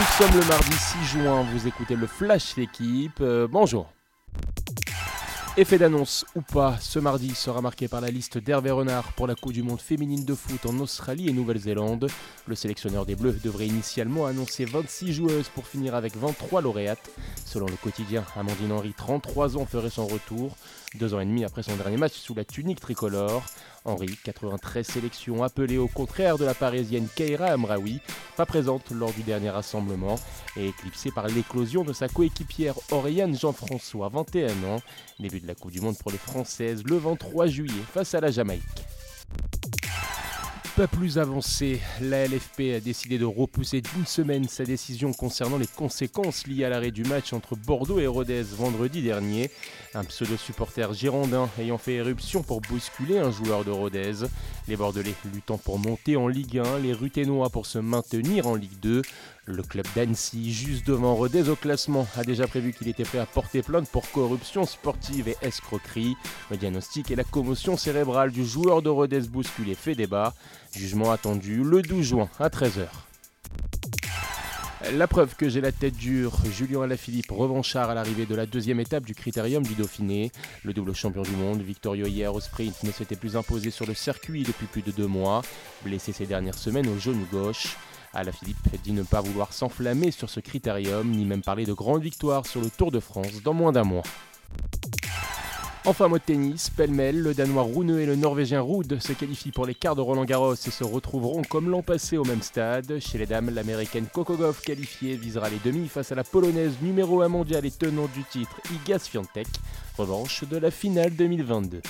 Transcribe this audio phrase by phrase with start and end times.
[0.00, 3.20] Nous sommes le mardi 6 juin, vous écoutez le Flash L'équipe.
[3.20, 3.92] Euh, bonjour.
[5.56, 9.34] Effet d'annonce ou pas, ce mardi sera marqué par la liste d'Hervé Renard pour la
[9.34, 12.06] Coupe du Monde féminine de foot en Australie et Nouvelle-Zélande.
[12.46, 17.10] Le sélectionneur des Bleus devrait initialement annoncer 26 joueuses pour finir avec 23 lauréates.
[17.44, 20.56] Selon le quotidien, Amandine Henry, 33 ans, ferait son retour,
[20.94, 23.42] deux ans et demi après son dernier match sous la tunique tricolore.
[23.84, 28.00] Henry, 93 sélections, appelée au contraire de la parisienne Keira Amraoui,
[28.36, 30.16] pas présente lors du dernier rassemblement,
[30.56, 34.82] et éclipsée par l'éclosion de sa coéquipière Oriane Jean-François, 21 ans.
[35.18, 38.30] Début de la Coupe du Monde pour les Françaises le 23 juillet face à la
[38.30, 38.62] Jamaïque
[40.80, 45.66] pas plus avancé, la LFP a décidé de repousser d'une semaine sa décision concernant les
[45.66, 49.50] conséquences liées à l'arrêt du match entre Bordeaux et Rodez vendredi dernier.
[49.94, 54.24] Un pseudo-supporter girondin ayant fait éruption pour bousculer un joueur de Rodez.
[54.68, 58.80] Les Bordelais luttant pour monter en Ligue 1, les Ruténois pour se maintenir en Ligue
[58.80, 59.02] 2.
[59.50, 63.26] Le club d'Annecy, juste devant Rodez au classement, a déjà prévu qu'il était prêt à
[63.26, 66.14] porter plainte pour corruption sportive et escroquerie.
[66.52, 70.34] Le diagnostic et la commotion cérébrale du joueur de Rodez bousculé fait débat.
[70.72, 72.86] Jugement attendu le 12 juin à 13h.
[74.92, 78.78] La preuve que j'ai la tête dure, Julien Alaphilippe revanchard à l'arrivée de la deuxième
[78.78, 80.30] étape du critérium du Dauphiné.
[80.64, 83.94] Le double champion du monde, victorieux hier au sprint, ne s'était plus imposé sur le
[83.94, 85.42] circuit depuis plus de deux mois,
[85.84, 87.76] blessé ces dernières semaines au genou gauche.
[88.12, 92.46] Alaphilippe dit ne pas vouloir s'enflammer sur ce critérium, ni même parler de grande victoire
[92.46, 94.02] sur le Tour de France dans moins d'un mois.
[95.86, 99.64] Enfin, mot de tennis, pêle-mêle, le Danois Rune et le Norvégien Ruud se qualifient pour
[99.64, 102.98] les quarts de Roland Garros et se retrouveront comme l'an passé au même stade.
[102.98, 107.28] Chez les dames, l'américaine Gauff qualifiée visera les demi face à la polonaise numéro 1
[107.28, 109.48] mondiale et tenante du titre Iga Swiatek,
[109.96, 111.80] revanche de la finale 2022.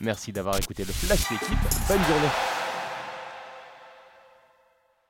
[0.00, 1.58] Merci d'avoir écouté le Flash d'équipe,
[1.88, 2.59] bonne journée